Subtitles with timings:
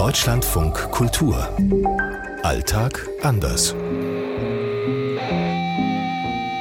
[0.00, 1.46] Deutschlandfunk Kultur.
[2.42, 3.74] Alltag anders.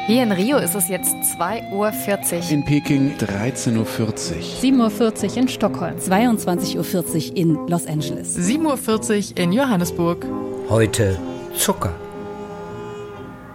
[0.08, 2.52] Hier in Rio ist es jetzt 2.40 Uhr.
[2.52, 3.86] In Peking 13.40 Uhr.
[3.86, 5.96] 7.40 Uhr in Stockholm.
[5.96, 8.38] 22.40 Uhr in Los Angeles.
[8.38, 10.26] 7.40 Uhr in Johannesburg.
[10.68, 11.18] Heute
[11.56, 11.96] Zucker.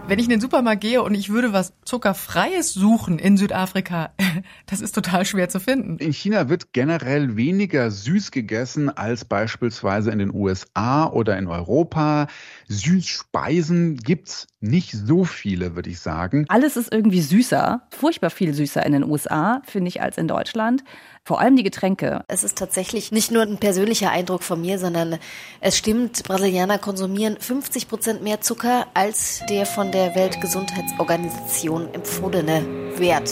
[0.07, 4.13] Wenn ich in den Supermarkt gehe und ich würde was Zuckerfreies suchen in Südafrika,
[4.67, 5.97] das ist total schwer zu finden.
[5.97, 12.27] In China wird generell weniger süß gegessen als beispielsweise in den USA oder in Europa.
[12.69, 16.45] Süßspeisen gibt's nicht so viele, würde ich sagen.
[16.49, 20.85] Alles ist irgendwie süßer, furchtbar viel süßer in den USA, finde ich, als in Deutschland.
[21.27, 22.23] Vor allem die Getränke.
[22.29, 25.19] Es ist tatsächlich nicht nur ein persönlicher Eindruck von mir, sondern
[25.61, 32.67] es stimmt, Brasilianer konsumieren 50 Prozent mehr Zucker als der von der Weltgesundheitsorganisation empfohlene
[32.99, 33.31] Wert.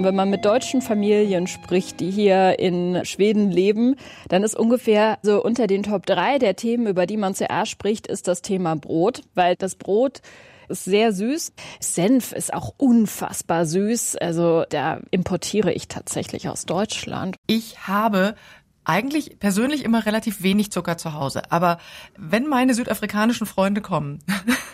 [0.00, 3.96] Wenn man mit deutschen Familien spricht, die hier in Schweden leben,
[4.28, 8.06] dann ist ungefähr so unter den Top 3 der Themen, über die man zuerst spricht,
[8.06, 10.20] ist das Thema Brot, weil das Brot
[10.68, 11.52] ist sehr süß.
[11.80, 14.16] Senf ist auch unfassbar süß.
[14.16, 17.36] Also da importiere ich tatsächlich aus Deutschland.
[17.46, 18.34] Ich habe
[18.88, 21.42] eigentlich persönlich immer relativ wenig Zucker zu Hause.
[21.50, 21.78] Aber
[22.16, 24.20] wenn meine südafrikanischen Freunde kommen,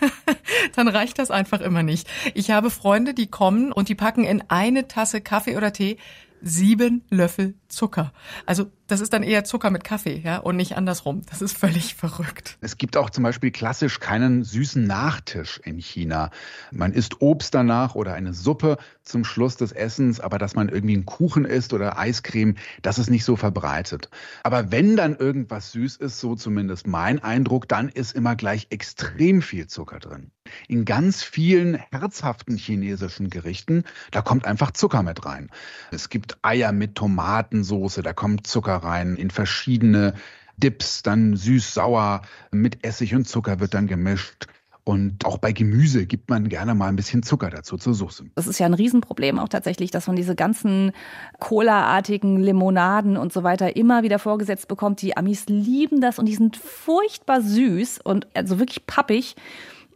[0.77, 2.09] dann reicht das einfach immer nicht.
[2.33, 5.99] Ich habe Freunde, die kommen und die packen in eine Tasse Kaffee oder Tee
[6.45, 8.13] sieben Löffel Zucker.
[8.47, 11.23] Also das ist dann eher Zucker mit Kaffee, ja, und nicht andersrum.
[11.31, 12.59] Das ist völlig verrückt.
[12.61, 16.31] Es gibt auch zum Beispiel klassisch keinen süßen Nachtisch in China.
[16.71, 20.95] Man isst Obst danach oder eine Suppe zum Schluss des Essens, aber dass man irgendwie
[20.95, 24.11] einen Kuchen isst oder Eiscreme, das ist nicht so verbreitet.
[24.43, 29.41] Aber wenn dann irgendwas süß ist, so zumindest mein Eindruck, dann ist immer gleich extrem
[29.41, 30.31] viel Zucker drin.
[30.69, 35.51] In ganz vielen herzhaften chinesischen Gerichten, da kommt einfach Zucker mit rein.
[35.91, 40.15] Es gibt Eier mit Tomatensoße, da kommt Zucker rein, in verschiedene
[40.57, 44.47] Dips, dann süß-sauer, mit Essig und Zucker wird dann gemischt.
[44.87, 48.27] Und auch bei Gemüse gibt man gerne mal ein bisschen Zucker dazu zur Soße.
[48.35, 50.93] Das ist ja ein Riesenproblem auch tatsächlich, dass man diese ganzen
[51.41, 55.01] Cola-artigen Limonaden und so weiter immer wieder vorgesetzt bekommt.
[55.01, 59.37] Die Amis lieben das und die sind furchtbar süß und also wirklich pappig.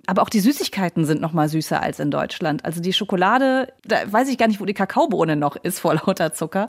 [0.08, 2.64] Aber auch die Süßigkeiten sind noch mal süßer als in Deutschland.
[2.64, 6.32] Also die Schokolade, da weiß ich gar nicht, wo die Kakaobohne noch ist vor lauter
[6.32, 6.68] Zucker.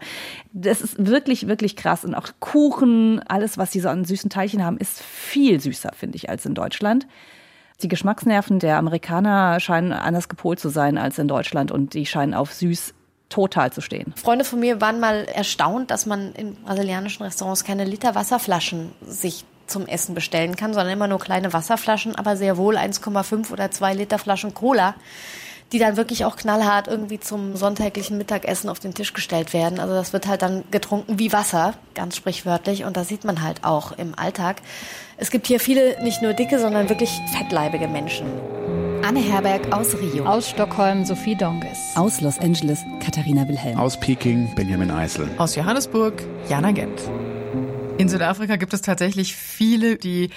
[0.52, 2.04] Das ist wirklich, wirklich krass.
[2.04, 6.18] Und auch Kuchen, alles, was die so an süßen Teilchen haben, ist viel süßer, finde
[6.18, 7.08] ich, als in Deutschland.
[7.82, 12.34] Die Geschmacksnerven der Amerikaner scheinen anders gepolt zu sein als in Deutschland und die scheinen
[12.34, 12.94] auf süß
[13.30, 14.14] total zu stehen.
[14.18, 19.46] Freunde von mir waren mal erstaunt, dass man in brasilianischen Restaurants keine Liter Wasserflaschen sich
[19.70, 23.94] zum Essen bestellen kann, sondern immer nur kleine Wasserflaschen, aber sehr wohl 1,5 oder 2
[23.94, 24.96] Liter Flaschen Cola,
[25.72, 29.80] die dann wirklich auch knallhart irgendwie zum sonntäglichen Mittagessen auf den Tisch gestellt werden.
[29.80, 32.86] Also das wird halt dann getrunken wie Wasser, ganz sprichwörtlich.
[32.86, 34.62] Und das sieht man halt auch im Alltag.
[35.18, 38.28] Es gibt hier viele, nicht nur dicke, sondern wirklich fettleibige Menschen.
[39.06, 40.26] Anne Herberg aus Rio.
[40.26, 41.78] Aus Stockholm Sophie Donges.
[41.96, 43.78] Aus Los Angeles Katharina Wilhelm.
[43.78, 45.30] Aus Peking Benjamin Eisel.
[45.38, 47.00] Aus Johannesburg Jana Gent.
[48.00, 50.30] In Südafrika gibt es tatsächlich viele, die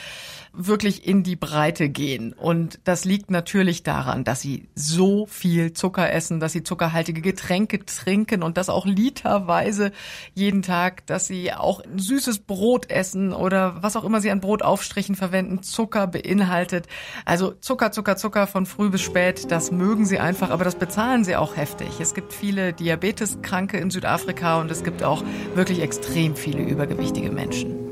[0.52, 2.32] wirklich in die Breite gehen.
[2.32, 7.84] Und das liegt natürlich daran, dass sie so viel Zucker essen, dass sie zuckerhaltige Getränke
[7.84, 9.92] trinken und das auch literweise
[10.34, 15.14] jeden Tag, dass sie auch süßes Brot essen oder was auch immer sie an Brotaufstrichen
[15.14, 16.86] verwenden, Zucker beinhaltet.
[17.24, 21.24] Also Zucker, Zucker, Zucker von früh bis spät, das mögen sie einfach, aber das bezahlen
[21.24, 22.00] sie auch heftig.
[22.00, 25.24] Es gibt viele Diabeteskranke in Südafrika und es gibt auch
[25.54, 27.91] wirklich extrem viele übergewichtige Menschen.